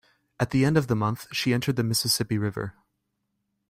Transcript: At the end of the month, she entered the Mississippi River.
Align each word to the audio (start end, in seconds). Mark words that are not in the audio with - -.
At 0.39 0.49
the 0.49 0.65
end 0.65 0.77
of 0.77 0.87
the 0.87 0.95
month, 0.95 1.27
she 1.31 1.53
entered 1.53 1.75
the 1.75 1.83
Mississippi 1.83 2.39
River. 2.39 2.73